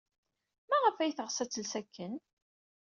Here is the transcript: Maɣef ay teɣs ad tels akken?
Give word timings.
Maɣef 0.69 0.97
ay 0.97 1.13
teɣs 1.13 1.37
ad 1.43 1.49
tels 1.49 1.73
akken? 1.79 2.13